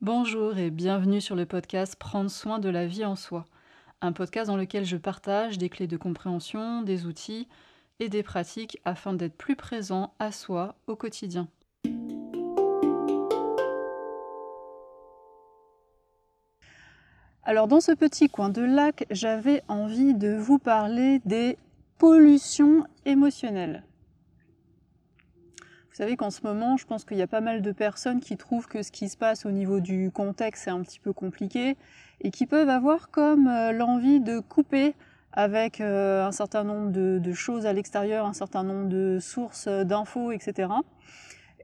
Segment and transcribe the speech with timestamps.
[0.00, 3.46] Bonjour et bienvenue sur le podcast Prendre soin de la vie en soi,
[4.00, 7.48] un podcast dans lequel je partage des clés de compréhension, des outils
[7.98, 11.48] et des pratiques afin d'être plus présent à soi au quotidien.
[17.42, 21.58] Alors dans ce petit coin de lac, j'avais envie de vous parler des
[21.98, 23.82] pollutions émotionnelles.
[25.98, 28.36] Vous savez qu'en ce moment, je pense qu'il y a pas mal de personnes qui
[28.36, 31.76] trouvent que ce qui se passe au niveau du contexte est un petit peu compliqué
[32.20, 34.94] et qui peuvent avoir comme euh, l'envie de couper
[35.32, 39.82] avec euh, un certain nombre de, choses à l'extérieur, un certain nombre de sources euh,
[39.82, 40.68] d'infos, etc.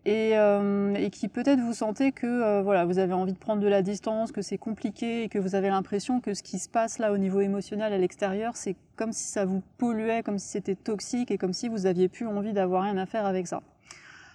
[0.05, 3.83] Et, et, qui peut-être vous sentez que voilà, vous avez envie de prendre de la
[3.83, 7.13] distance, que c'est compliqué et que vous avez l'impression que ce qui se passe là
[7.13, 11.31] au niveau émotionnel à l'extérieur, c'est comme si ça vous polluait, comme si c'était toxique
[11.31, 13.63] et comme si vous aviez plus envie d'avoir rien à faire avec ça.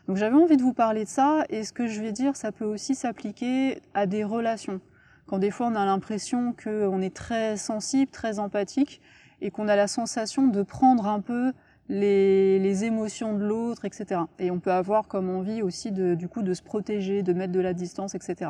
[0.09, 2.51] Donc j'avais envie de vous parler de ça, et ce que je vais dire, ça
[2.51, 4.81] peut aussi s'appliquer à des relations.
[5.27, 9.01] Quand des fois on a l'impression qu'on est très sensible, très empathique,
[9.39, 11.53] et qu'on a la sensation de prendre un peu
[11.89, 14.21] les, émotions de l'autre, etc.
[14.39, 17.53] Et on peut avoir comme envie aussi de, du coup de se protéger, de mettre
[17.53, 18.49] de la distance, etc.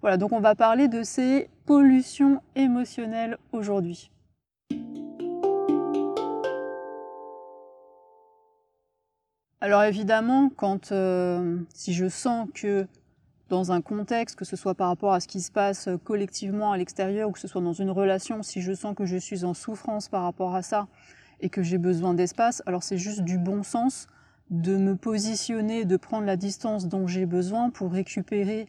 [0.00, 4.10] Voilà, donc on va parler de ces pollutions émotionnelles aujourd'hui.
[9.60, 12.86] Alors évidemment, quand euh, si je sens que
[13.48, 16.76] dans un contexte, que ce soit par rapport à ce qui se passe collectivement à
[16.76, 19.54] l'extérieur ou que ce soit dans une relation, si je sens que je suis en
[19.54, 20.86] souffrance par rapport à ça
[21.40, 24.06] et que j'ai besoin d'espace, alors c'est juste du bon sens
[24.50, 28.68] de me positionner, de prendre la distance dont j'ai besoin pour récupérer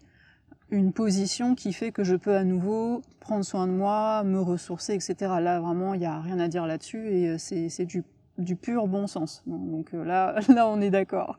[0.71, 4.93] une position qui fait que je peux à nouveau prendre soin de moi, me ressourcer,
[4.93, 5.15] etc.
[5.39, 8.03] Là, vraiment, il n'y a rien à dire là-dessus et euh, c'est du
[8.39, 9.43] du pur bon sens.
[9.45, 11.37] Donc euh, là, là on est d'accord.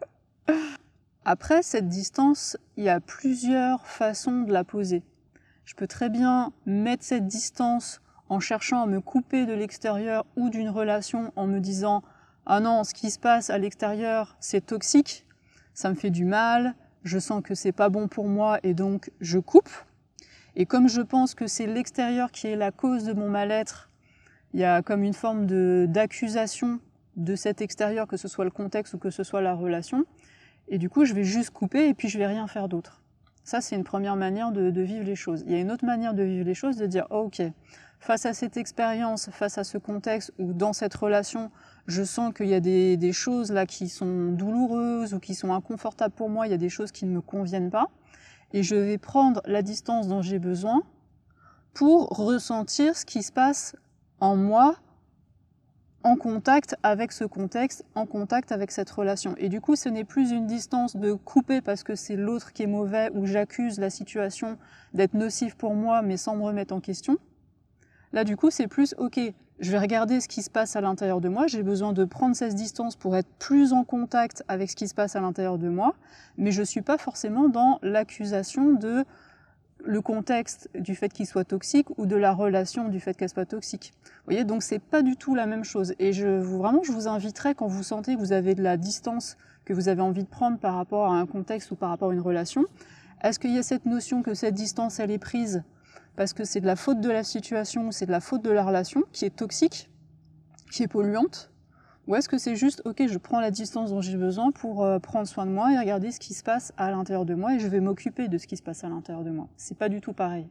[1.24, 5.02] Après, cette distance, il y a plusieurs façons de la poser.
[5.64, 10.48] Je peux très bien mettre cette distance en cherchant à me couper de l'extérieur ou
[10.50, 12.02] d'une relation en me disant
[12.46, 15.26] ah non, ce qui se passe à l'extérieur, c'est toxique,
[15.74, 19.10] ça me fait du mal, je sens que c'est pas bon pour moi et donc
[19.20, 19.70] je coupe.
[20.56, 23.90] Et comme je pense que c'est l'extérieur qui est la cause de mon mal-être,
[24.52, 25.46] il y a comme une forme
[25.86, 26.80] d'accusation
[27.16, 30.04] de cet extérieur, que ce soit le contexte ou que ce soit la relation.
[30.68, 33.02] Et du coup, je vais juste couper et puis je vais rien faire d'autre.
[33.42, 35.42] Ça, c'est une première manière de, vivre les choses.
[35.46, 37.42] Il y a une autre manière de vivre les choses, de dire, oh, ok,
[37.98, 41.50] face à cette expérience, face à ce contexte ou dans cette relation,
[41.86, 45.52] je sens qu'il y a des, des, choses là qui sont douloureuses ou qui sont
[45.52, 47.88] inconfortables pour moi, il y a des choses qui ne me conviennent pas.
[48.52, 50.82] Et je vais prendre la distance dont j'ai besoin
[51.74, 53.76] pour ressentir ce qui se passe
[54.20, 54.76] en moi
[56.02, 59.34] en contact avec ce contexte, en contact avec cette relation.
[59.36, 62.62] Et du coup, ce n'est plus une distance de couper parce que c'est l'autre qui
[62.62, 64.56] est mauvais ou j'accuse la situation
[64.94, 67.18] d'être nocive pour moi mais sans me remettre en question.
[68.12, 69.20] Là, du coup, c'est plus, ok,
[69.60, 72.34] je vais regarder ce qui se passe à l'intérieur de moi, j'ai besoin de prendre
[72.34, 75.68] cette distance pour être plus en contact avec ce qui se passe à l'intérieur de
[75.68, 75.94] moi,
[76.38, 79.04] mais je ne suis pas forcément dans l'accusation de
[79.84, 83.46] le contexte du fait qu'il soit toxique ou de la relation du fait qu'elle soit
[83.46, 83.92] toxique.
[84.04, 85.94] Vous voyez, donc c'est pas du tout la même chose.
[85.98, 89.36] Et je vraiment, je vous inviterai quand vous sentez que vous avez de la distance
[89.64, 92.14] que vous avez envie de prendre par rapport à un contexte ou par rapport à
[92.14, 92.64] une relation,
[93.22, 95.62] est-ce qu'il y a cette notion que cette distance, elle est prise
[96.16, 98.50] parce que c'est de la faute de la situation ou c'est de la faute de
[98.50, 99.90] la relation qui est toxique,
[100.70, 101.50] qui est polluante?
[102.06, 104.98] Ou est-ce que c'est juste, ok, je prends la distance dont j'ai besoin pour euh,
[104.98, 107.60] prendre soin de moi et regarder ce qui se passe à l'intérieur de moi et
[107.60, 109.48] je vais m'occuper de ce qui se passe à l'intérieur de moi.
[109.56, 110.48] C'est pas du tout pareil.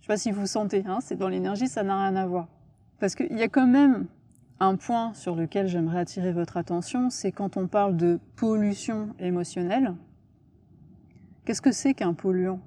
[0.00, 2.48] Je sais pas si vous sentez, hein, c'est dans l'énergie, ça n'a rien à voir.
[3.00, 4.06] Parce qu'il y a quand même
[4.60, 9.94] un point sur lequel j'aimerais attirer votre attention, c'est quand on parle de pollution émotionnelle.
[11.44, 12.60] Qu'est-ce que c'est qu'un polluant?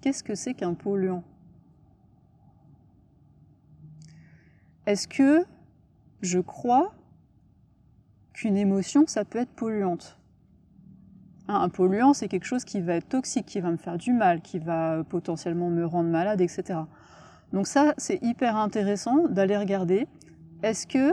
[0.00, 1.22] Qu'est-ce que c'est qu'un polluant?
[4.86, 5.44] Est-ce que
[6.20, 6.94] je crois
[8.32, 10.18] qu'une émotion, ça peut être polluante.
[11.48, 14.12] Hein, un polluant, c'est quelque chose qui va être toxique, qui va me faire du
[14.12, 16.80] mal, qui va potentiellement me rendre malade, etc.
[17.52, 20.08] Donc ça, c'est hyper intéressant d'aller regarder.
[20.62, 21.12] Est-ce que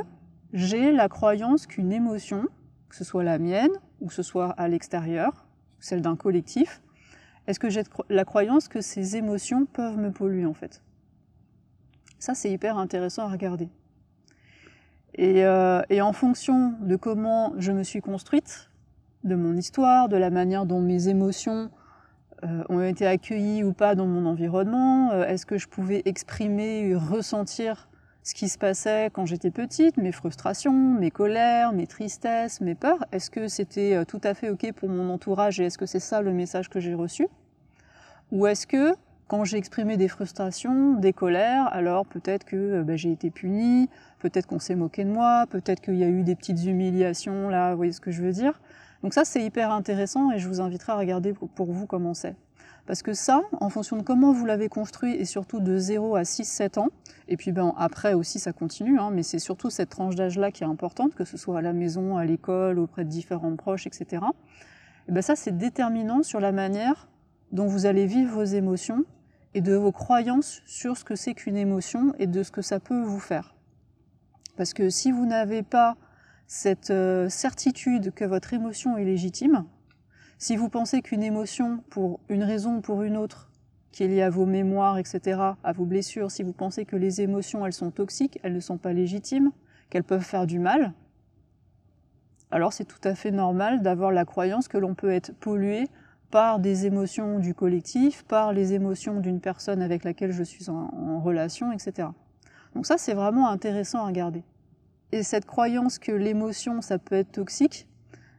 [0.54, 2.48] j'ai la croyance qu'une émotion,
[2.90, 3.72] que ce soit la mienne
[4.02, 5.46] ou que ce soit à l'extérieur,
[5.80, 6.82] celle d'un collectif,
[7.46, 10.82] est-ce que j'ai la croyance que ces émotions peuvent me polluer en fait?
[12.18, 13.70] Ça, c'est hyper intéressant à regarder.
[15.20, 18.70] Euh, et, en fonction de comment je me suis construite,
[19.24, 21.70] de mon histoire, de la manière dont mes émotions
[22.44, 26.96] euh, ont été accueillies ou pas dans mon environnement, euh, est-ce que je pouvais exprimer,
[26.96, 27.88] ressentir
[28.24, 33.06] ce qui se passait quand j'étais petite, mes frustrations, mes colères, mes tristesses, mes peurs,
[33.12, 36.22] est-ce que c'était tout à fait OK pour mon entourage et est-ce que c'est ça
[36.22, 37.28] le message que j'ai reçu?
[38.32, 38.96] Ou est-ce que
[39.28, 43.90] quand j'ai exprimé des frustrations, des colères, alors peut-être que euh, bah, j'ai été puni,
[44.20, 47.72] peut-être qu'on s'est moqué de moi, peut-être qu'il y a eu des petites humiliations, là,
[47.72, 48.60] vous voyez ce que je veux dire
[49.02, 52.36] Donc ça, c'est hyper intéressant et je vous inviterai à regarder pour vous comment c'est.
[52.86, 56.24] Parce que ça, en fonction de comment vous l'avez construit, et surtout de 0 à
[56.24, 56.90] 6-7 ans,
[57.30, 60.64] et puis ben, après aussi ça continue, hein, mais c'est surtout cette tranche d'âge-là qui
[60.64, 64.24] est importante, que ce soit à la maison, à l'école, auprès de différents proches, etc.
[65.08, 67.08] Et ben ça, c'est déterminant sur la manière
[67.54, 69.06] dont vous allez vivre vos émotions
[69.54, 72.80] et de vos croyances sur ce que c'est qu'une émotion et de ce que ça
[72.80, 73.56] peut vous faire.
[74.58, 75.96] Parce que si vous n'avez pas
[76.48, 79.66] cette euh, certitude que votre émotion est légitime,
[80.40, 83.50] si vous pensez qu'une émotion, pour une raison ou pour une autre,
[83.92, 87.22] qui est liée à vos mémoires, etc., à vos blessures, si vous pensez que les
[87.22, 89.52] émotions, elles sont toxiques, elles ne sont pas légitimes,
[89.90, 90.94] qu'elles peuvent faire du mal,
[92.54, 95.88] alors c'est tout à fait normal d'avoir la croyance que l'on peut être pollué
[96.34, 101.20] par des émotions du collectif, par les émotions d'une personne avec laquelle je suis en,
[101.20, 102.08] relation, etc.
[102.74, 104.44] Donc ça, c'est vraiment intéressant à regarder.
[105.12, 107.88] Et cette croyance que l'émotion, ça peut être toxique,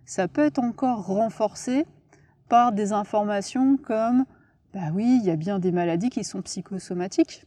[0.07, 1.87] ça peut être encore renforcé
[2.49, 4.25] par des informations comme
[4.73, 7.47] bah oui, il y a bien des maladies qui sont psychosomatiques.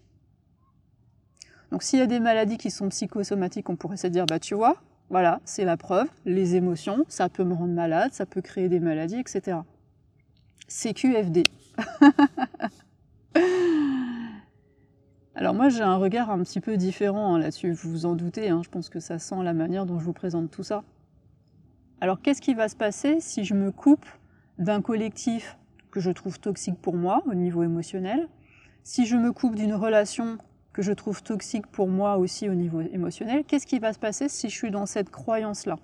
[1.72, 4.56] Donc s'il y a des maladies qui sont psychosomatiques, on pourrait se dire bah tu
[4.56, 4.78] vois,
[5.10, 8.80] voilà, c'est la preuve, les émotions, ça peut me rendre malade, ça peut créer des
[8.80, 9.58] maladies, etc.
[10.68, 11.44] CQFD.
[15.36, 18.50] Alors moi j'ai un regard un petit peu différent hein, là-dessus, vous vous en doutez,
[18.50, 20.83] hein, je pense que ça sent la manière dont je vous présente tout ça.
[22.01, 24.07] Alors qu'est-ce qui va se passer si je me coupe
[24.57, 25.57] d'un collectif
[25.92, 28.27] que je trouve toxique pour moi au niveau émotionnel,
[28.83, 30.38] si je me coupe d'une relation
[30.74, 34.30] que je trouve toxique pour moi aussi au niveau émotionnel, qu'est-ce qui va se passer
[34.30, 35.77] si je suis dans cette croyance-là?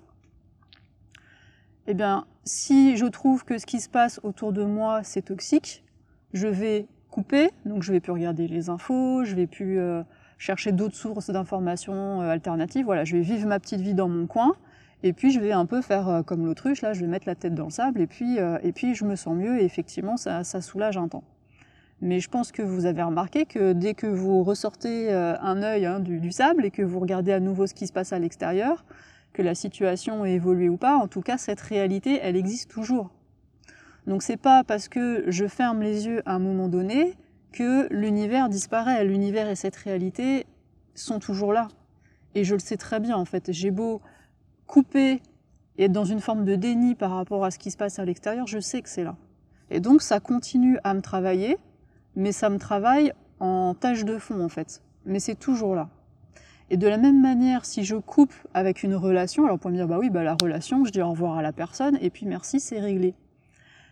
[1.86, 5.84] Eh bien, si je trouve que ce qui se passe autour de moi, c'est toxique,
[6.32, 10.02] je vais couper, donc je vais plus regarder les infos, je vais plus euh,
[10.38, 14.26] chercher d'autres sources d'informations euh, alternatives, voilà, je vais vivre ma petite vie dans mon
[14.26, 14.54] coin,
[15.02, 17.34] et puis je vais un peu faire euh, comme l'autruche, là je vais mettre la
[17.34, 20.42] tête dans le sable et puis, et puis je me sens mieux et effectivement ça,
[20.42, 21.24] soulage un temps.
[22.00, 26.00] Mais je pense que vous avez remarqué que dès que vous ressortez un œil hein,
[26.00, 28.84] du, sable et que vous regardez à nouveau ce qui se passe à l'extérieur,
[29.34, 33.10] que la situation ait évolué ou pas, en tout cas cette réalité elle existe toujours.
[34.06, 37.14] Donc c'est pas parce que je ferme les yeux à un moment donné
[37.52, 39.04] que l'univers disparaît.
[39.04, 40.46] L'univers et cette réalité
[40.94, 41.68] sont toujours là.
[42.34, 43.52] Et je le sais très bien en fait.
[43.52, 44.00] J'ai beau
[44.66, 45.20] couper
[45.76, 48.04] et être dans une forme de déni par rapport à ce qui se passe à
[48.04, 49.16] l'extérieur, je sais que c'est là.
[49.70, 51.58] Et donc ça continue à me travailler,
[52.14, 54.82] mais ça me travaille en tâche de fond en fait.
[55.04, 55.88] Mais c'est toujours là.
[56.70, 59.86] Et de la même manière, si je coupe avec une relation, alors peut me dire,
[59.86, 62.58] bah oui, bah la relation, je dis au revoir à la personne, et puis merci,
[62.58, 63.14] c'est réglé.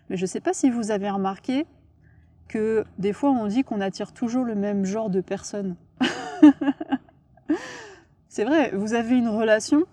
[0.09, 1.67] Mais je ne sais pas si vous avez remarqué
[2.49, 5.77] que des fois on dit qu'on attire toujours le même genre de personnes.
[8.29, 9.85] c'est vrai, vous avez une relation,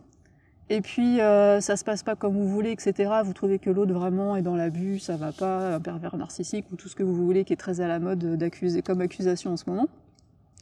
[0.69, 3.11] et puis euh, ça se passe pas comme vous voulez, etc.
[3.23, 6.75] Vous trouvez que l'autre vraiment est dans l'abus, ça va pas, un pervers narcissique ou
[6.75, 9.57] tout ce que vous voulez qui est très à la mode d'accuser comme accusation en
[9.57, 9.87] ce moment.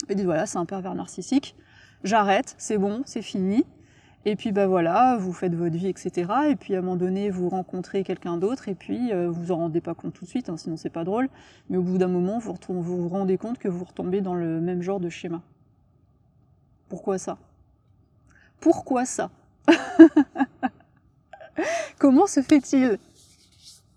[0.10, 1.56] Et dites voilà, c'est un pervers narcissique,
[2.04, 3.66] j'arrête, c'est bon, c'est fini.
[4.26, 6.30] Et puis bah voilà, vous faites votre vie, etc.
[6.50, 9.58] Et puis à un moment donné, vous rencontrez quelqu'un d'autre et puis euh, vous en
[9.58, 11.30] rendez pas compte tout de suite, hein, sinon c'est pas drôle.
[11.70, 14.60] Mais au bout d'un moment, vous, vous vous rendez compte que vous retombez dans le
[14.60, 15.42] même genre de schéma.
[16.90, 17.38] Pourquoi ça?
[18.60, 19.30] Pourquoi ça?
[22.00, 22.98] Comment se fait-il?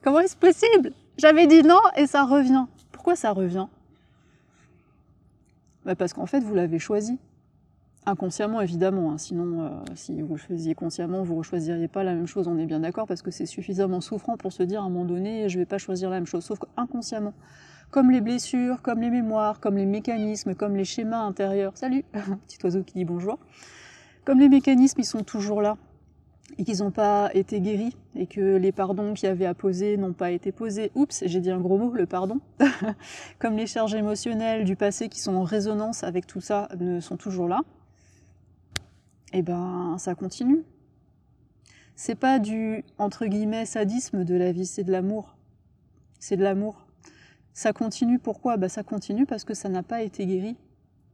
[0.02, 0.92] Comment est-ce possible?
[1.18, 2.66] J'avais dit non et ça revient.
[2.92, 3.66] Pourquoi ça revient?
[5.84, 7.18] Bah Parce qu'en fait, vous l'avez choisi.
[8.06, 9.12] Inconsciemment, évidemment.
[9.12, 9.18] Hein.
[9.18, 12.48] Sinon, euh, si vous le faisiez consciemment, vous ne choisiriez pas la même chose.
[12.48, 15.04] On est bien d'accord parce que c'est suffisamment souffrant pour se dire à un moment
[15.04, 16.44] donné, je ne vais pas choisir la même chose.
[16.44, 17.34] Sauf qu'inconsciemment,
[17.90, 21.72] comme les blessures, comme les mémoires, comme les mécanismes, comme les schémas intérieurs.
[21.76, 22.04] Salut
[22.46, 23.38] Petit oiseau qui dit bonjour.
[24.24, 25.76] Comme les mécanismes, ils sont toujours là
[26.58, 29.96] et qu'ils n'ont pas été guéris et que les pardons qu'il y avait à poser
[29.96, 30.90] n'ont pas été posés.
[30.94, 32.40] Oups, j'ai dit un gros mot, le pardon.
[33.38, 37.16] Comme les charges émotionnelles du passé qui sont en résonance avec tout ça ne sont
[37.16, 37.60] toujours là.
[39.32, 40.64] Eh ben, ça continue.
[41.94, 45.36] C'est pas du entre guillemets sadisme de la vie, c'est de l'amour.
[46.18, 46.86] C'est de l'amour.
[47.52, 48.56] Ça continue pourquoi?
[48.56, 50.56] Bah ça continue parce que ça n'a pas été guéri.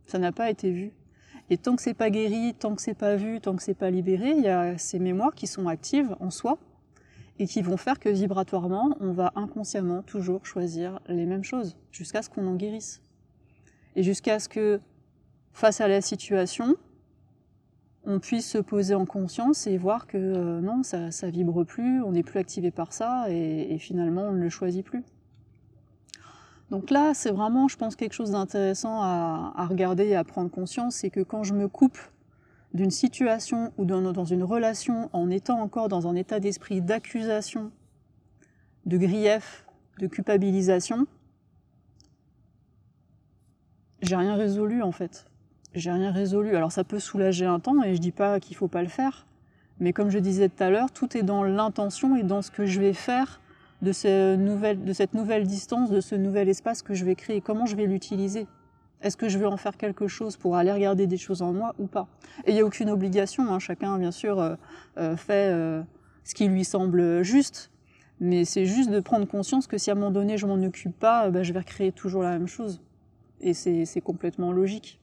[0.07, 0.93] Ça n'a pas été vu.
[1.51, 3.91] Et tant que c'est pas guéri, tant que c'est pas vu, tant que c'est pas
[3.91, 6.59] libéré, il y a ces mémoires qui sont actives en soi
[7.39, 12.23] et qui vont faire que vibratoirement, on va inconsciemment toujours choisir les mêmes choses jusqu'à
[12.23, 13.03] ce qu'on en guérisse.
[13.95, 14.81] Et jusqu'à ce que,
[15.53, 16.77] face à la situation,
[18.07, 22.13] on puisse se poser en conscience et voir que euh, non, ça, vibre plus, on
[22.13, 25.05] n'est plus activé par ça et, finalement on ne le choisit plus.
[26.71, 30.97] Donc là, c'est vraiment, je pense, quelque chose d'intéressant à, regarder et à prendre conscience,
[30.97, 31.99] c'est que quand je me coupe
[32.75, 37.71] d'une situation ou dans une relation en étant encore dans un état d'esprit d'accusation,
[38.85, 39.65] de grief,
[39.99, 41.07] de culpabilisation,
[44.03, 45.27] j'ai rien résolu en fait.
[45.77, 46.57] J'ai rien résolu.
[46.57, 49.27] Alors ça peut soulager un temps et je dis pas qu'il faut pas le faire,
[49.79, 52.65] mais comme je disais tout à l'heure, tout est dans l'intention et dans ce que
[52.65, 53.43] je vais faire
[53.83, 57.43] de, ces nouvelles, de cette nouvelle distance, de ce nouvel espace que je vais créer,
[57.43, 58.47] comment je vais l'utiliser?
[59.03, 61.75] Est-ce que je vais en faire quelque chose pour aller regarder des choses en moi
[61.79, 62.09] ou pas?
[62.47, 63.59] Et il n'y a aucune obligation, hein.
[63.59, 64.55] chacun bien sûr euh,
[64.97, 65.83] euh, fait euh,
[66.25, 67.71] ce qui lui semble juste,
[68.19, 70.99] mais c'est juste de prendre conscience que si à un moment donné je m'en occupe
[70.99, 72.81] pas, bah, je vais recréer toujours la même chose.
[73.43, 74.99] Et c'est complètement logique.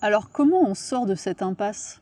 [0.00, 2.00] Alors comment on sort de cette impasse?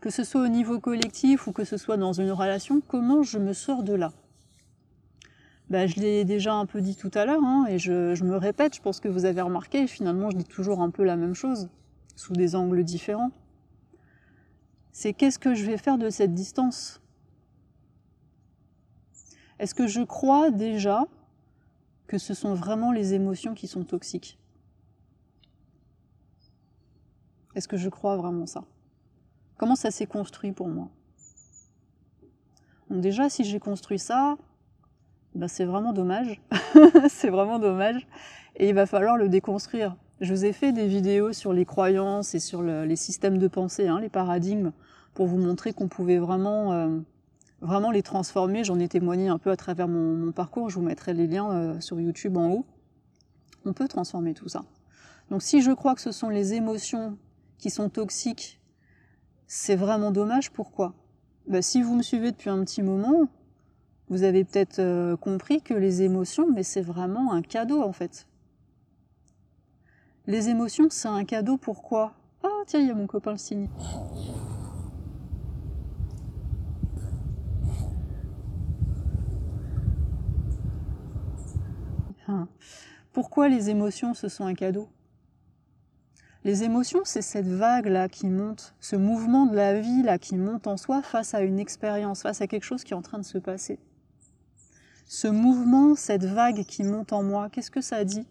[0.00, 3.38] Que ce soit au niveau collectif ou que ce soit dans une relation, comment je
[3.38, 4.12] me sors de là?
[5.70, 8.36] Ben, Je l'ai déjà un peu dit tout à l'heure, hein, et je, je, me
[8.36, 11.34] répète, je pense que vous avez remarqué, finalement je dis toujours un peu la même
[11.34, 11.70] chose,
[12.14, 13.30] sous des angles différents.
[14.92, 17.00] C'est qu'est-ce que je vais faire de cette distance?
[19.58, 21.04] Est-ce que je crois déjà
[22.06, 24.38] que ce sont vraiment les émotions qui sont toxiques?
[27.56, 28.64] Est-ce que je crois vraiment ça?
[29.56, 30.90] Comment ça s'est construit pour moi?
[32.90, 34.36] Donc déjà, si j'ai construit ça,
[35.34, 36.42] ben c'est vraiment dommage.
[37.08, 38.06] c'est vraiment dommage.
[38.56, 39.96] Et il va falloir le déconstruire.
[40.20, 43.48] Je vous ai fait des vidéos sur les croyances et sur le, les systèmes de
[43.48, 44.72] pensée, hein, les paradigmes,
[45.14, 46.98] pour vous montrer qu'on pouvait vraiment, euh,
[47.62, 48.64] vraiment les transformer.
[48.64, 50.68] J'en ai témoigné un peu à travers mon, mon parcours.
[50.68, 52.66] Je vous mettrai les liens euh, sur YouTube en haut.
[53.64, 54.62] On peut transformer tout ça.
[55.30, 57.16] Donc si je crois que ce sont les émotions
[57.58, 58.60] qui sont toxiques
[59.46, 60.50] c'est vraiment dommage.
[60.50, 60.94] Pourquoi?
[61.46, 63.28] Bah, Si vous me suivez depuis un petit moment,
[64.08, 68.26] vous avez peut-être euh, compris que les émotions, mais c'est vraiment un cadeau en fait.
[70.26, 71.56] Les émotions, c'est un cadeau.
[71.56, 72.14] Pourquoi?
[72.42, 73.68] Ah tiens, il y a mon copain le signe.
[82.28, 82.48] Hein?
[83.12, 84.88] Pourquoi les émotions, ce sont un cadeau?
[86.46, 90.68] Les émotions, c'est cette vague-là qui monte, ce mouvement de la vie là qui monte
[90.68, 93.24] en soi face à une expérience, face à quelque chose qui est en train de
[93.24, 93.80] se passer.
[95.06, 98.28] Ce mouvement, cette vague qui monte en moi, qu'est-ce que ça dit?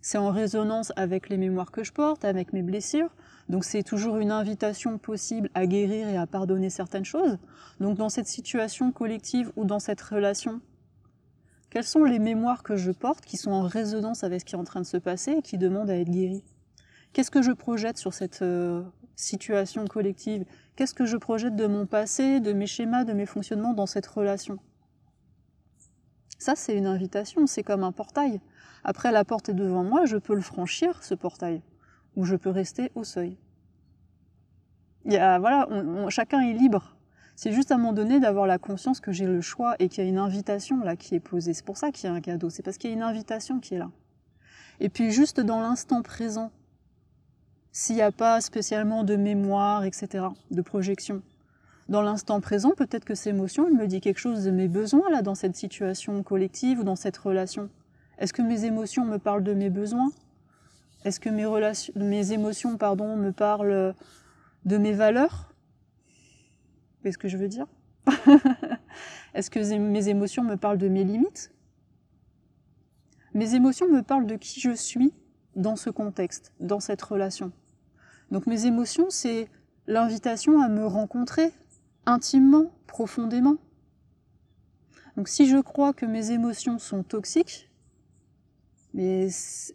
[0.00, 3.10] C'est en résonance avec les mémoires que je porte, avec mes blessures,
[3.48, 7.36] donc c'est toujours une invitation possible à guérir et à pardonner certaines choses.
[7.80, 10.60] Donc dans cette situation collective ou dans cette relation,
[11.74, 14.58] quelles sont les mémoires que je porte qui sont en résonance avec ce qui est
[14.58, 16.44] en train de se passer et qui demandent à être guéries?
[17.12, 18.84] Qu'est-ce que je projette sur cette euh,
[19.16, 20.44] situation collective?
[20.76, 24.06] Qu'est-ce que je projette de mon passé, de mes schémas, de mes fonctionnements dans cette
[24.06, 24.60] relation?
[26.38, 28.40] Ça, c'est une invitation, c'est comme un portail.
[28.84, 31.60] Après, la porte est devant moi, je peux le franchir, ce portail,
[32.14, 33.36] ou je peux rester au seuil.
[35.06, 35.68] Il y a, voilà,
[36.08, 36.94] chacun est libre
[37.36, 40.04] c'est juste à un moment donné d'avoir la conscience que j'ai le choix et qu'il
[40.04, 41.52] y a une invitation là qui est posée.
[41.52, 43.60] C'est pour ça qu'il y a un cadeau, c'est parce qu'il y a une invitation
[43.60, 43.90] qui est là.
[44.80, 46.50] Et puis juste dans l'instant présent,
[47.72, 51.22] s'il n'y a pas spécialement de mémoire, etc., de projection,
[51.88, 55.10] dans l'instant présent, peut-être que cette émotion, elle me dit quelque chose de mes besoins
[55.10, 57.68] là dans cette situation collective ou dans cette relation.
[58.18, 60.10] Est-ce que mes émotions me parlent de mes besoins?
[61.04, 63.94] Est-ce que mes, relations, mes émotions pardon, me parlent
[64.64, 65.53] de mes valeurs?
[67.04, 67.66] Qu'est-ce que je veux dire
[69.34, 71.52] Est-ce que mes émotions me parlent de mes limites?
[73.34, 75.12] Mes émotions me parlent de qui je suis
[75.54, 77.52] dans ce contexte, dans cette relation.
[78.30, 79.50] Donc mes émotions, c'est
[79.86, 81.52] l'invitation à me rencontrer
[82.06, 83.58] intimement, profondément.
[85.18, 87.70] Donc si je crois que mes émotions sont toxiques,
[88.94, 89.28] mais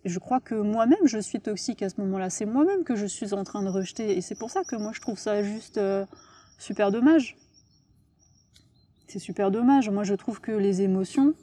[0.03, 2.31] je crois que moi-même je suis toxique à ce moment-là.
[2.31, 4.17] C'est moi-même que je suis en train de rejeter.
[4.17, 6.07] Et c'est pour ça que moi je trouve ça juste euh,
[6.59, 7.35] super dommage.
[9.07, 9.89] C'est super dommage.
[9.89, 11.33] Moi, je trouve que les émotions,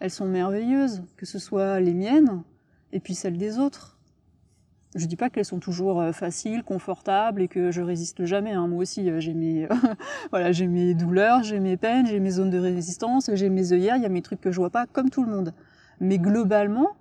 [0.00, 2.42] elles sont merveilleuses, que ce soit les miennes
[2.92, 3.98] et puis celles des autres.
[4.94, 8.52] Je dis pas qu'elles sont toujours euh, faciles, confortables et que je résiste jamais.
[8.52, 8.66] Hein.
[8.66, 9.68] Moi aussi, euh, j'ai mes,
[10.30, 13.96] voilà, j'ai mes douleurs, j'ai mes peines, j'ai mes zones de résistance, j'ai mes œillères,
[13.96, 15.52] il y a mes trucs que je vois pas, comme tout le monde.
[16.00, 16.96] Mais globalement,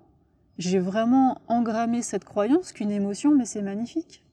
[0.57, 4.24] j'ai vraiment engrammé cette croyance qu'une émotion, mais c'est magnifique.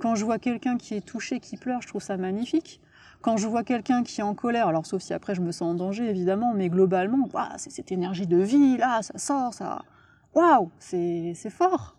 [0.00, 2.80] Quand je vois quelqu'un qui est touché, qui pleure, je trouve ça magnifique.
[3.20, 5.72] Quand je vois quelqu'un qui est en colère, alors sauf si après je me sens
[5.72, 7.28] en danger évidemment, mais globalement,
[7.58, 9.84] c'est cette énergie de vie, là, ça sort, ça...
[10.34, 11.98] Waouh, c'est fort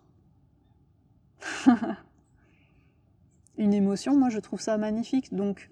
[3.56, 5.32] Une émotion, moi je trouve ça magnifique.
[5.32, 5.70] Donc,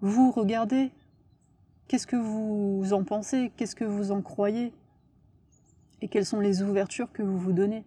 [0.00, 0.92] vous regardez
[1.88, 4.72] Qu'est-ce que vous en pensez Qu'est-ce que vous en croyez
[6.00, 7.84] Et quelles sont les ouvertures que vous vous donnez?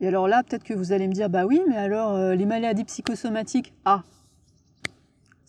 [0.00, 2.46] Et alors là, peut-être que vous allez me dire, bah oui, mais alors euh, les
[2.46, 4.04] maladies psychosomatiques, ah,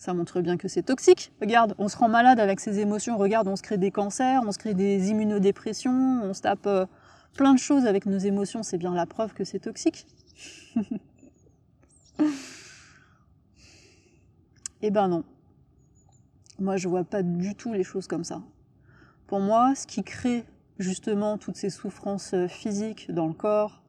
[0.00, 1.30] ça montre bien que c'est toxique.
[1.40, 3.18] Regarde, on se rend malade avec ces émotions.
[3.18, 6.86] Regarde, on se crée des cancers, on se crée des immunodépressions, on se tape euh,
[7.34, 8.62] plein de choses avec nos émotions.
[8.62, 10.06] C'est bien la preuve que c'est toxique.
[14.80, 15.22] eh ben non.
[16.58, 18.42] Moi, je vois pas du tout les choses comme ça.
[19.26, 20.44] Pour moi, ce qui crée
[20.78, 23.82] justement toutes ces souffrances euh, physiques dans le corps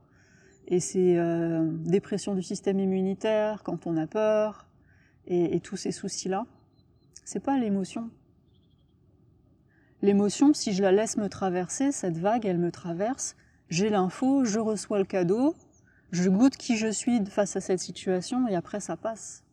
[0.72, 4.66] et ces euh, dépressions du système immunitaire quand on a peur,
[5.28, 6.46] et, tous ces soucis-là,
[7.26, 8.10] c'est pas l'émotion.
[10.02, 13.36] L'émotion, si je la laisse me traverser, cette vague, elle me traverse,
[13.70, 15.56] j'ai l'info, je reçois le cadeau,
[16.12, 19.44] je goûte qui je suis face à cette situation et après ça passe.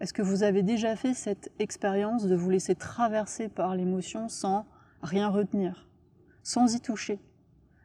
[0.00, 4.64] Est-ce que vous avez déjà fait cette expérience de vous laisser traverser par l'émotion sans
[5.02, 5.88] rien retenir,
[6.44, 7.18] sans y toucher?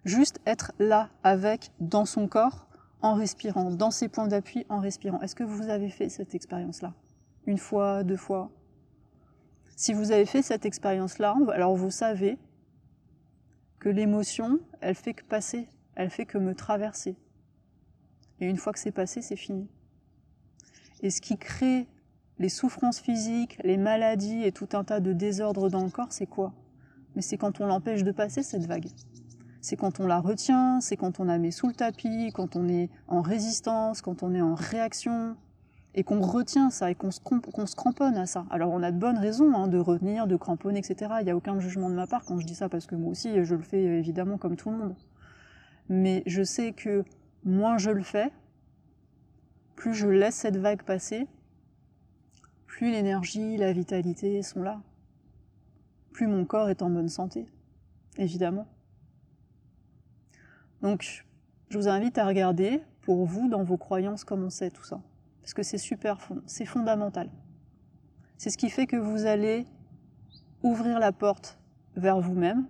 [0.06, 2.68] Juste être là avec, dans son corps,
[3.02, 5.22] en respirant, dans ses points d'appui, en respirant.
[5.22, 6.94] Est-ce que vous avez fait cette expérience-là?
[7.46, 8.52] Une fois, deux fois?
[9.76, 12.38] Si vous avez fait cette expérience-là, alors vous savez
[13.80, 17.18] que l'émotion, elle fait que passer, elle fait que me traverser.
[18.40, 19.70] Et une fois que c'est passé, c'est fini.
[21.02, 21.88] Et ce qui crée
[22.40, 26.26] les souffrances physiques, les maladies et tout un tas de désordres dans le corps, c'est
[26.26, 26.54] quoi?
[27.16, 28.88] Mais c'est quand on l'empêche de passer cette vague
[29.64, 32.68] c'est quand on la retient, c'est quand on la met sous le tapis, quand on
[32.68, 35.38] est en résistance, quand on est en réaction,
[35.96, 37.22] et qu'on retient ça et qu'on se,
[37.76, 38.46] cramponne à ça.
[38.50, 41.14] Alors on a de bonnes raisons hein, de retenir, de cramponner, etc.
[41.22, 43.12] Il n'y a aucun jugement de ma part quand je dis ça, parce que moi
[43.12, 44.96] aussi je le fais évidemment comme tout le monde.
[45.88, 47.06] Mais je sais que
[47.46, 48.32] moins je le fais,
[49.78, 51.26] plus je laisse cette vague passer,
[52.68, 54.82] plus l'énergie, la vitalité sont là.
[56.12, 57.46] Plus mon corps est en bonne santé,
[58.18, 58.68] évidemment.
[60.84, 61.26] Donc,
[61.70, 65.02] je vous invite à regarder pour vous, dans vos croyances, comment c'est tout ça.
[65.42, 67.30] Parce que c'est super, c'est fondamental.
[68.38, 69.66] C'est ce qui fait que vous allez
[70.62, 71.58] ouvrir la porte
[71.96, 72.66] vers vous-même,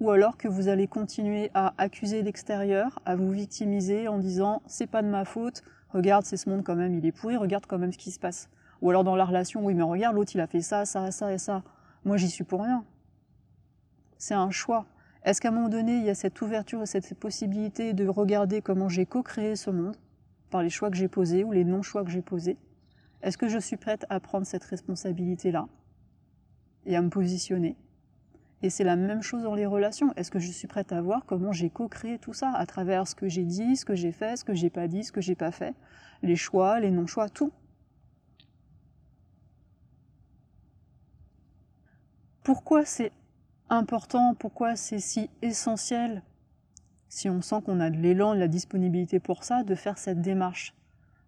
[0.00, 4.86] ou alors que vous allez continuer à accuser l'extérieur, à vous victimiser en disant c'est
[4.86, 7.78] pas de ma faute, regarde, c'est ce monde quand même, il est pourri, regarde quand
[7.78, 8.48] même ce qui se passe.
[8.80, 11.32] Ou alors dans la relation, oui, mais regarde, l'autre il a fait ça, ça, ça
[11.32, 11.62] et ça.
[12.04, 12.84] Moi j'y suis pour rien.
[14.16, 14.86] C'est un choix.
[15.28, 18.62] Est-ce qu'à un moment donné, il y a cette ouverture et cette possibilité de regarder
[18.62, 19.94] comment j'ai co-créé ce monde
[20.48, 22.56] par les choix que j'ai posés ou les non-choix que j'ai posés?
[23.20, 25.68] Est-ce que je suis prête à prendre cette responsabilité-là
[26.86, 27.76] et à me positionner?
[28.62, 30.14] Et c'est la même chose dans les relations.
[30.16, 33.14] Est-ce que je suis prête à voir comment j'ai co-créé tout ça à travers ce
[33.14, 35.34] que j'ai dit, ce que j'ai fait, ce que j'ai pas dit, ce que j'ai
[35.34, 35.74] pas fait,
[36.22, 37.52] les choix, les non-choix, tout.
[42.42, 43.12] Pourquoi c'est
[43.70, 46.22] important, pourquoi c'est si essentiel,
[47.08, 50.20] si on sent qu'on a de l'élan, de la disponibilité pour ça, de faire cette
[50.20, 50.74] démarche.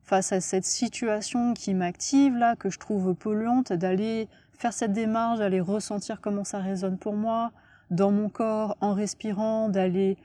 [0.02, 5.38] Face à cette situation qui m'active là, que je trouve polluante, d'aller faire cette démarche,
[5.38, 7.52] d'aller ressentir comment ça résonne pour moi,
[7.90, 10.16] dans mon corps, en respirant, d'aller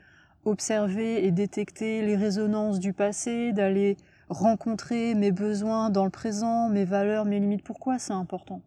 [0.44, 3.96] observer et détecter les résonances du passé, d'aller
[4.28, 7.64] rencontrer mes besoins dans le présent, mes valeurs, mes limites.
[7.64, 8.60] Pourquoi c'est important?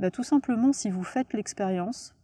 [0.00, 2.16] Bah, tout simplement, si vous faites l'expérience,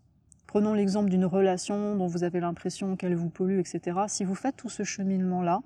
[0.46, 3.98] prenons l'exemple d'une relation dont vous avez l'impression qu'elle vous pollue, etc.
[4.08, 5.60] Si vous faites tout ce cheminement-là,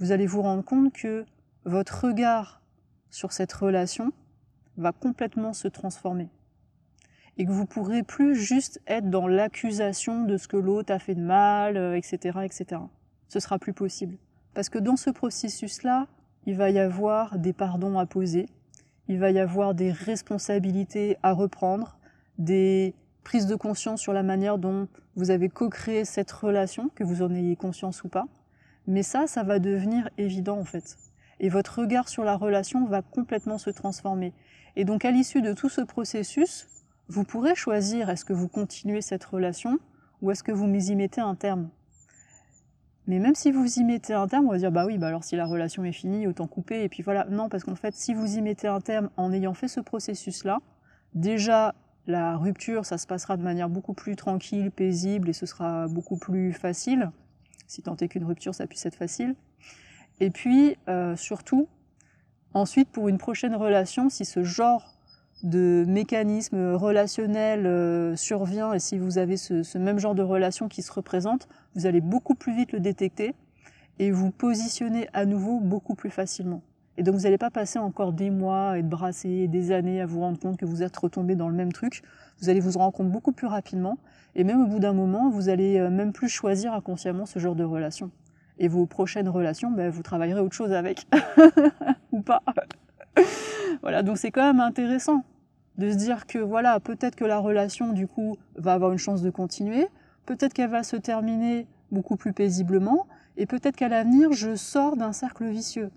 [0.00, 1.24] vous allez vous rendre compte que
[1.64, 2.60] votre regard
[3.10, 4.12] sur cette relation
[4.76, 6.28] va complètement se transformer.
[7.36, 11.14] Et que vous pourrez plus juste être dans l'accusation de ce que l'autre a fait
[11.14, 12.80] de mal, etc., euh, etc.
[13.28, 14.18] Ce sera plus possible.
[14.54, 16.08] Parce que dans ce processus-là,
[16.46, 18.48] il va y avoir des pardons à poser,
[19.12, 21.98] il va y avoir des responsabilités à reprendre,
[22.38, 22.94] des
[23.24, 27.34] prises de conscience sur la manière dont vous avez co-créé cette relation, que vous en
[27.34, 28.26] ayez conscience ou pas.
[28.86, 30.96] Mais ça, ça va devenir évident en fait.
[31.40, 34.32] Et votre regard sur la relation va complètement se transformer.
[34.76, 36.66] Et donc à l'issue de tout ce processus,
[37.08, 39.78] vous pourrez choisir est-ce que vous continuez cette relation
[40.22, 41.68] ou est-ce que vous y mettez un terme?
[43.12, 45.22] Mais même si vous y mettez un terme, on va dire bah oui, bah alors
[45.22, 47.26] si la relation est finie, autant couper et puis voilà.
[47.26, 50.60] Non, parce qu'en fait, si vous y mettez un terme en ayant fait ce processus-là,
[51.12, 51.74] déjà
[52.06, 56.16] la rupture, ça se passera de manière beaucoup plus tranquille, paisible et ce sera beaucoup
[56.16, 57.10] plus facile,
[57.66, 59.34] si tant est qu'une rupture, ça puisse être facile.
[60.20, 61.68] Et puis euh, surtout,
[62.54, 64.91] ensuite pour une prochaine relation, si ce genre
[65.42, 70.82] de mécanisme relationnel euh, survient et si vous avez ce, même genre de relation qui
[70.82, 73.34] se représente, vous allez beaucoup plus vite le détecter
[73.98, 76.62] et vous positionner à nouveau beaucoup plus facilement.
[76.96, 80.06] Et donc vous n'allez pas passer encore des mois et de brasser des années à
[80.06, 82.02] vous rendre compte que vous êtes retombé dans le même truc.
[82.40, 83.98] Vous allez vous rendre compte beaucoup plus rapidement.
[84.34, 87.54] Et même au bout d'un moment, vous allez euh, même plus choisir inconsciemment ce genre
[87.54, 88.10] de relation.
[88.58, 91.06] Et vos prochaines relations, ben, vous travaillerez autre chose avec.
[92.12, 92.42] Ou pas.
[93.82, 95.24] voilà, donc c'est quand même intéressant
[95.78, 99.22] de se dire que voilà, peut-être que la relation du coup va avoir une chance
[99.22, 99.88] de continuer,
[100.26, 103.06] peut-être qu'elle va se terminer beaucoup plus paisiblement,
[103.36, 105.90] et peut-être qu'à l'avenir, je sors d'un cercle vicieux.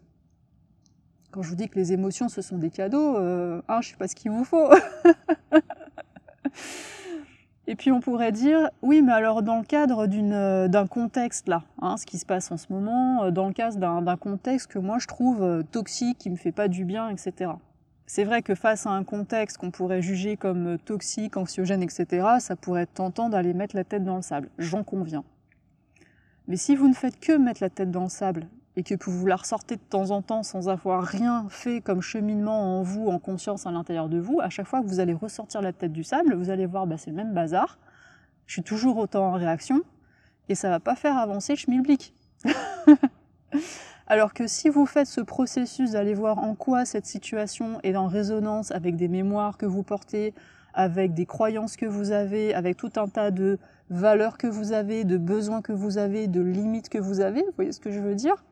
[1.31, 3.97] Quand je vous dis que les émotions, ce sont des cadeaux, euh, hein, je sais
[3.97, 4.69] pas ce qu'il vous faut.
[7.67, 11.63] et puis on pourrait dire, oui, mais alors dans le cadre euh, d'un contexte là,
[11.81, 14.79] hein, ce qui se passe en ce moment, euh, dans le cadre d'un contexte que
[14.79, 17.51] moi je trouve toxique, qui me fait pas du bien, etc.
[18.07, 22.55] C'est vrai que face à un contexte qu'on pourrait juger comme toxique, anxiogène, etc., ça
[22.55, 24.49] pourrait être tentant d'aller mettre la tête dans le sable.
[24.59, 25.23] J'en conviens.
[26.47, 29.25] Mais si vous ne faites que mettre la tête dans le sable et que vous
[29.25, 33.17] la ressortez de temps en temps sans avoir rien fait comme cheminement en vous, en
[33.17, 36.03] conscience à l'intérieur de vous, à chaque fois que vous allez ressortir la tête du
[36.03, 37.79] sable, vous allez voir, bah, c'est le même bazar.
[38.45, 39.81] Je suis toujours autant en réaction
[40.49, 42.13] et ça va pas faire avancer le schmilblick.
[44.07, 48.07] Alors que si vous faites ce processus d'aller voir en quoi cette situation est en
[48.07, 50.35] résonance avec des mémoires que vous portez,
[50.75, 53.57] avec des croyances que vous avez, avec tout un tas de
[53.89, 57.53] valeurs que vous avez, de besoins que vous avez, de limites que vous avez, vous
[57.55, 58.43] voyez ce que je veux dire?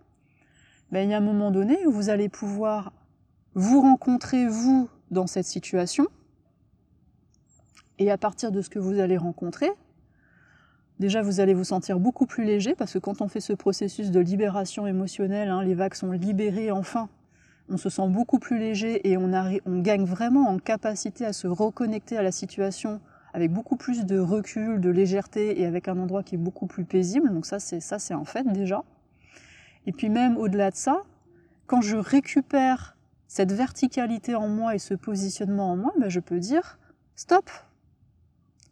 [0.91, 2.91] Ben, Il y a un moment donné où vous allez pouvoir
[3.53, 6.07] vous rencontrer, vous, dans cette situation,
[7.99, 9.69] et à partir de ce que vous allez rencontrer,
[10.99, 14.11] Déjà, vous allez vous sentir beaucoup plus léger parce que quand on fait ce processus
[14.11, 17.09] de libération émotionnelle, hein, les vagues sont libérées enfin,
[17.69, 19.29] on se sent beaucoup plus léger et on,
[19.81, 22.99] gagne vraiment en capacité à se reconnecter à la situation
[23.33, 26.85] avec beaucoup plus de recul, de légèreté et avec un endroit qui est beaucoup plus
[26.85, 27.33] paisible.
[27.33, 28.83] Donc ça, c'est ça, c'est en fait déjà.
[29.87, 31.03] Et puis même au-delà de ça,
[31.65, 32.95] quand je récupère
[33.27, 36.77] cette verticalité en moi et ce positionnement en moi, ben je peux dire
[37.15, 37.49] stop,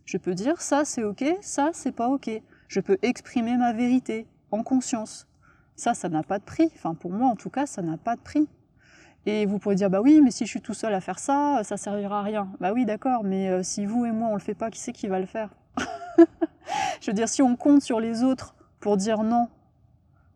[0.06, 2.30] je peux dire ça c'est ok, ça c'est pas ok.
[2.68, 5.28] Je peux exprimer ma vérité en conscience.
[5.76, 6.72] Ça, ça n'a pas de prix.
[6.76, 8.48] Enfin, pour moi en tout cas, ça n'a pas de prix.
[9.26, 11.62] Et vous pourrez dire, bah oui, mais si je suis tout seul à faire ça,
[11.64, 12.50] ça servira à rien.
[12.60, 14.94] Bah oui, d'accord, mais euh, si vous et moi on le fait pas, qui c'est
[14.94, 15.50] qui va le faire?
[17.02, 19.48] Je veux dire, si on compte sur les autres pour dire non,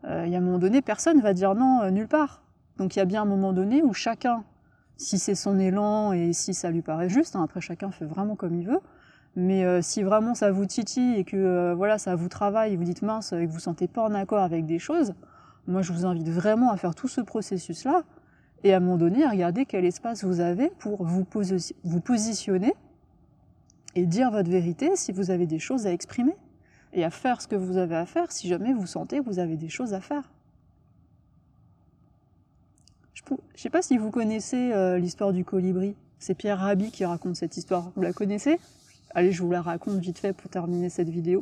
[0.05, 2.43] euh, il y a un moment donné, personne va dire non euh, nulle part.
[2.77, 4.43] Donc il y a bien un moment donné où chacun,
[4.97, 8.35] si c'est son élan et si ça lui paraît juste, hein, après chacun fait vraiment
[8.35, 8.81] comme il veut,
[9.35, 12.83] mais euh, si vraiment ça vous titille et que euh, voilà, ça vous travaille vous
[12.83, 15.13] dites mince et que vous ne sentez pas en accord avec des choses,
[15.67, 18.03] moi je vous invite vraiment à faire tout ce processus-là
[18.63, 21.25] et à un moment donné à regarder quel espace vous avez pour vous,
[21.83, 22.73] vous positionner
[23.95, 26.35] et dire votre vérité si vous avez des choses à exprimer
[26.93, 29.39] et à faire ce que vous avez à faire si jamais vous sentez que vous
[29.39, 30.23] avez des choses à faire.
[33.13, 35.95] Je ne sais pas si vous connaissez euh, l'histoire du colibri.
[36.19, 37.91] C'est Pierre Rabhi qui raconte cette histoire.
[37.95, 38.59] Vous la connaissez?
[39.17, 41.41] Allez, je vous la raconte vite fait pour terminer cette vidéo.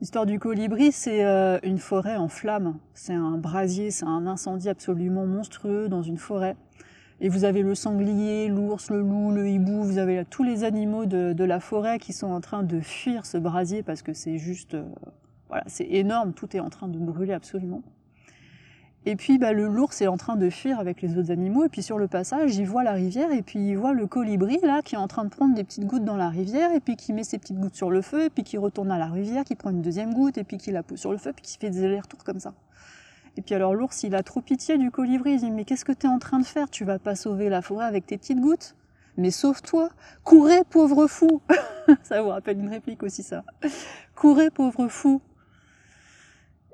[0.00, 2.78] L'histoire du colibri, c'est euh, une forêt en flammes.
[2.94, 6.54] C'est un brasier, c'est un incendie absolument monstrueux dans une forêt.
[7.20, 11.06] Et vous avez le sanglier, l'ours, le loup, le hibou, vous avez tous les animaux
[11.06, 14.74] de, la forêt qui sont en train de fuir ce brasier parce que c'est juste...
[14.74, 14.84] Euh,
[15.48, 17.82] voilà, c'est énorme, tout est en train de brûler absolument.
[19.10, 21.70] Et puis bah, le l'ours est en train de fuir avec les autres animaux, et
[21.70, 24.82] puis sur le passage, il voit la rivière, et puis il voit le colibri là
[24.82, 27.14] qui est en train de prendre des petites gouttes dans la rivière, et puis qui
[27.14, 29.54] met ses petites gouttes sur le feu, et puis qui retourne à la rivière, qui
[29.54, 31.70] prend une deuxième goutte, et puis qui la pose sur le feu, puis qui fait
[31.70, 32.52] des allers-retours comme ça.
[33.38, 35.92] Et puis alors l'ours, il a trop pitié du colibri, il dit mais qu'est-ce que
[35.92, 36.68] tu es en train de faire?
[36.68, 38.76] Tu vas pas sauver la forêt avec tes petites gouttes?
[39.16, 39.88] Mais sauve-toi.
[40.22, 41.40] Courez, pauvre fou.
[42.02, 43.42] Ça vous rappelle une réplique aussi ça.
[44.14, 45.22] Courez, pauvre fou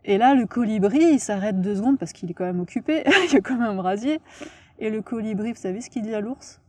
[0.04, 3.32] et là, le colibri, il s'arrête deux secondes parce qu'il est quand même occupé, il
[3.32, 4.20] y a quand même un brasier.
[4.78, 6.60] Et le colibri, vous savez ce qu'il dit à l'ours?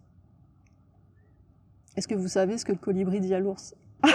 [1.97, 3.75] Est-ce que vous savez ce que le colibri dit à l'ours?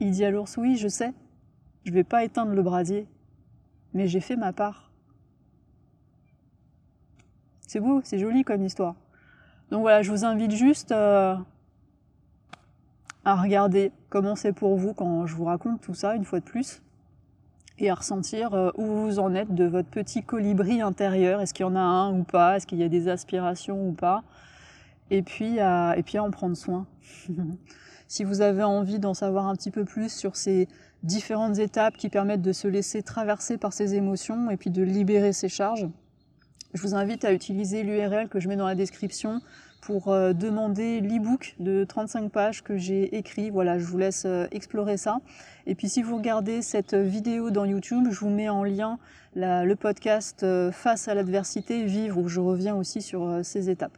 [0.00, 1.12] Il dit à l'ours, oui, je sais,
[1.84, 3.08] je vais pas éteindre le brasier,
[3.94, 4.92] mais j'ai fait ma part.
[7.66, 8.94] C'est beau, c'est joli comme histoire.
[9.70, 11.36] Donc voilà, je vous invite juste euh,
[13.24, 16.44] à regarder comment c'est pour vous quand je vous raconte tout ça, une fois de
[16.44, 16.80] plus
[17.78, 21.40] et à ressentir euh, où vous en êtes de votre petit colibri intérieur.
[21.40, 22.56] Est-ce qu'il y en a un ou pas?
[22.56, 24.22] Est-ce qu'il y a des aspirations ou pas?
[25.10, 26.86] Et puis, à, et puis à en prendre soin.
[28.08, 30.68] si vous avez envie d'en savoir un petit peu plus sur ces
[31.02, 35.32] différentes étapes qui permettent de se laisser traverser par ces émotions et puis de libérer
[35.32, 35.88] ces charges,
[36.74, 39.40] je vous invite à utiliser l'URL que je mets dans la description
[39.88, 43.48] pour euh, demander l'e-book de 35 pages que j'ai écrit.
[43.48, 45.20] Voilà, je vous laisse euh, explorer ça.
[45.66, 48.98] Et puis si vous regardez cette vidéo dans YouTube, je vous mets en lien
[49.34, 53.96] le podcast Face à l'adversité, vivre, où je reviens aussi sur ces étapes.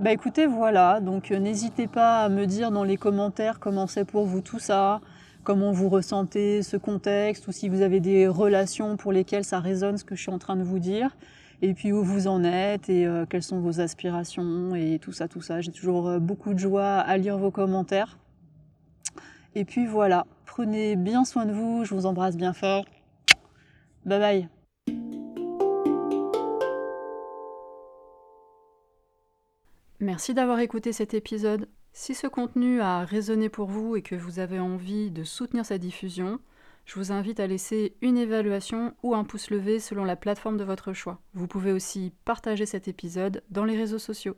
[0.00, 4.26] Bah écoutez, voilà, donc n'hésitez pas à me dire dans les commentaires comment c'est pour
[4.26, 5.00] vous tout ça,
[5.44, 9.96] comment vous ressentez ce contexte, ou si vous avez des relations pour lesquelles ça résonne
[9.96, 11.16] ce que je suis en train de vous dire
[11.62, 15.28] et puis où vous en êtes et euh, quelles sont vos aspirations et tout ça,
[15.28, 15.60] tout ça.
[15.60, 18.18] J'ai toujours euh, beaucoup de joie à lire vos commentaires.
[19.54, 22.84] Et puis voilà, prenez bien soin de vous, je vous embrasse bien fort.
[24.04, 24.48] Bye bye.
[29.98, 31.68] Merci d'avoir écouté cet épisode.
[31.94, 35.78] Si ce contenu a résonné pour vous et que vous avez envie de soutenir sa
[35.78, 36.38] diffusion,
[36.86, 40.64] je vous invite à laisser une évaluation ou un pouce levé selon la plateforme de
[40.64, 41.20] votre choix.
[41.34, 44.36] Vous pouvez aussi partager cet épisode dans les réseaux sociaux.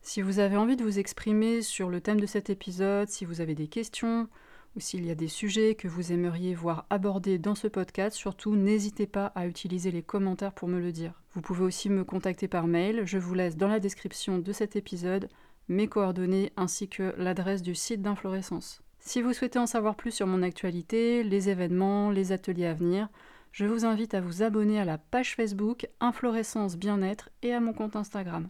[0.00, 3.40] Si vous avez envie de vous exprimer sur le thème de cet épisode, si vous
[3.40, 4.28] avez des questions
[4.76, 8.54] ou s'il y a des sujets que vous aimeriez voir abordés dans ce podcast, surtout
[8.54, 11.20] n'hésitez pas à utiliser les commentaires pour me le dire.
[11.34, 14.76] Vous pouvez aussi me contacter par mail, je vous laisse dans la description de cet
[14.76, 15.28] épisode
[15.68, 18.81] mes coordonnées ainsi que l'adresse du site d'Inflorescence.
[19.04, 23.08] Si vous souhaitez en savoir plus sur mon actualité, les événements, les ateliers à venir,
[23.50, 27.72] je vous invite à vous abonner à la page Facebook Inflorescence Bien-être et à mon
[27.72, 28.48] compte Instagram.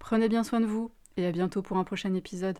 [0.00, 2.58] Prenez bien soin de vous et à bientôt pour un prochain épisode.